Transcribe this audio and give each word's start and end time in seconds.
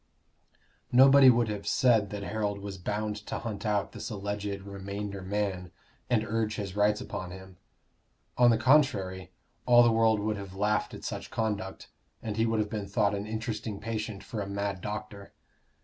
Nobody 0.91 1.29
would 1.29 1.47
have 1.49 1.67
said 1.67 2.09
that 2.09 2.23
Harold 2.23 2.57
was 2.57 2.79
bound 2.79 3.17
to 3.17 3.37
hunt 3.37 3.67
out 3.67 3.91
this 3.91 4.09
alleged 4.09 4.63
remainder 4.63 5.21
man 5.21 5.71
and 6.09 6.25
urge 6.25 6.55
his 6.55 6.75
rights 6.75 7.01
upon 7.01 7.29
him; 7.29 7.57
on 8.35 8.49
the 8.49 8.57
contrary, 8.57 9.29
all 9.67 9.83
the 9.83 9.91
world 9.91 10.19
would 10.19 10.37
have 10.37 10.55
laughed 10.55 10.95
at 10.95 11.03
such 11.03 11.29
conduct, 11.29 11.87
and 12.23 12.35
he 12.35 12.47
would 12.47 12.57
have 12.59 12.67
been 12.71 12.87
thought 12.87 13.13
an 13.13 13.27
interesting 13.27 13.79
patient 13.79 14.23
for 14.23 14.41
a 14.41 14.47
mad 14.49 14.81
doctor. 14.81 15.33